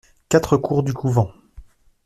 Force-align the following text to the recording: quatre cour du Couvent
quatre 0.29 0.57
cour 0.57 0.81
du 0.81 0.93
Couvent 0.95 1.31